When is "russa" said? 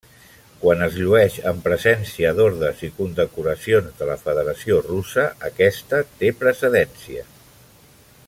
4.87-5.29